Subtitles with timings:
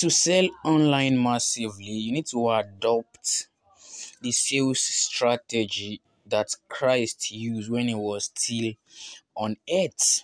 [0.00, 3.48] to sell online massively, you need to adopt
[4.22, 8.74] the sales strategy that Christ used when he was still
[9.36, 10.22] on earth.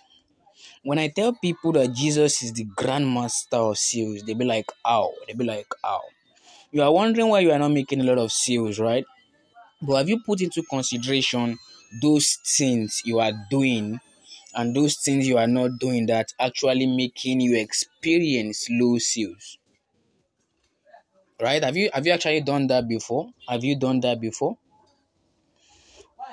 [0.83, 5.13] When I tell people that Jesus is the grandmaster of sales, they be like, "How?"
[5.27, 6.01] They be like, "How?"
[6.71, 9.05] You are wondering why you are not making a lot of sales, right?
[9.81, 11.59] But have you put into consideration
[12.01, 13.99] those things you are doing
[14.55, 19.57] and those things you are not doing that actually making you experience low sales?
[21.39, 21.63] Right?
[21.63, 23.29] Have you have you actually done that before?
[23.47, 24.57] Have you done that before?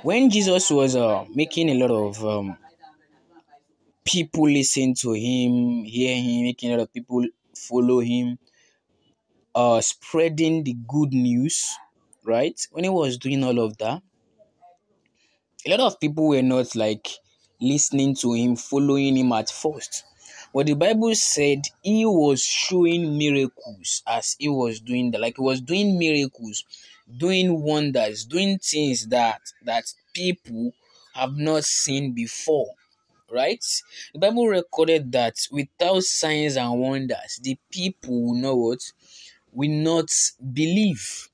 [0.03, 2.57] When Jesus was uh, making a lot of um,
[4.05, 7.27] people listen to him, hear him, making a lot of people
[7.57, 8.39] follow him,
[9.55, 11.71] uh, spreading the good news,
[12.25, 12.59] right?
[12.71, 14.03] When he was doing all of that,
[15.67, 17.09] a lot of people were not like
[17.61, 20.05] listening to him, following him at first.
[20.55, 25.43] But the Bible said he was showing miracles as he was doing that, like he
[25.43, 26.65] was doing miracles,
[27.19, 30.71] doing wonders, doing things that that people
[31.15, 32.69] have not seen before.
[33.33, 33.65] Right?
[34.13, 38.93] The Bible recorded that without signs and wonders, the people will know what
[39.51, 40.13] will not
[40.53, 41.31] believe.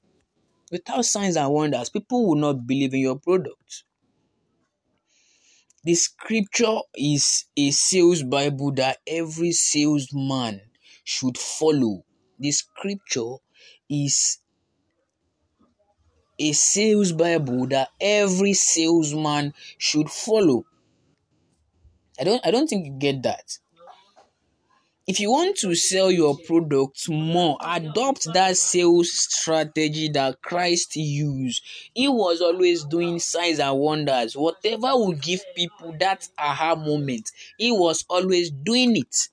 [0.73, 3.84] Without signs and wonders, people will not believe in your product.
[5.84, 10.61] The scripture is a sales Bible that every salesman
[11.05, 12.05] should follow.
[12.39, 13.36] The scripture
[13.89, 14.39] is
[16.39, 20.64] a sales Bible that every salesman should follow.
[22.19, 23.58] I don't I don't think you get that.
[25.11, 31.64] If you want to sell your product more, adopt that sales strategy that Christ used.
[31.92, 34.36] He was always doing signs and wonders.
[34.36, 39.28] Whatever will give people that aha moment, he was always doing it.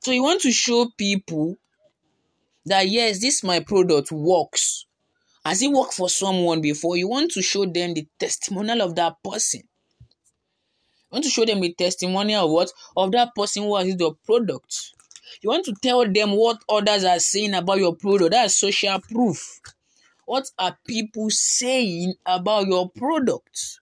[0.00, 1.56] So you want to show people
[2.66, 4.84] that yes, this my product works.
[5.46, 6.98] Has it worked for someone before?
[6.98, 9.62] You want to show them the testimonial of that person
[11.12, 12.72] want to show them the testimony of what?
[12.96, 14.92] Of that person who has used your product.
[15.42, 18.32] You want to tell them what others are saying about your product.
[18.32, 19.60] That's social proof.
[20.24, 23.80] What are people saying about your product?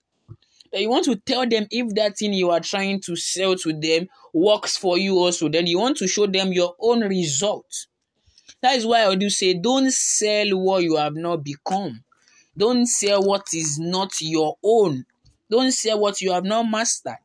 [0.73, 4.07] you want to tell them if that thing you are trying to sell to them
[4.33, 5.49] works for you also.
[5.49, 7.87] Then you want to show them your own result.
[8.61, 12.03] That is why I do say don't sell what you have not become.
[12.57, 15.05] Don't sell what is not your own.
[15.51, 17.17] Don't sell what you have not mastered.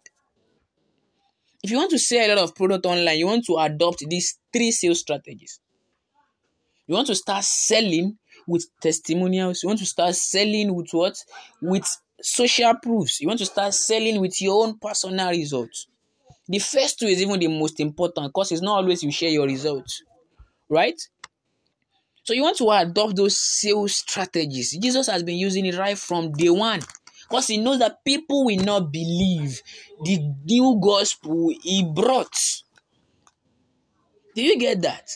[1.62, 4.38] If you want to sell a lot of product online, you want to adopt these
[4.52, 5.60] three sales strategies.
[6.88, 9.62] You want to start selling with testimonials.
[9.62, 11.16] You want to start selling with what?
[11.62, 11.86] With
[12.20, 13.20] social proofs.
[13.20, 15.86] You want to start selling with your own personal results.
[16.48, 19.46] The first two is even the most important because it's not always you share your
[19.46, 20.02] results,
[20.68, 21.00] right?
[22.22, 24.76] So you want to adopt those sales strategies.
[24.76, 26.80] Jesus has been using it right from day one.
[27.28, 29.60] Because he knows that people will not believe
[30.04, 32.62] the new gospel he brought.
[34.34, 35.10] Do you get that?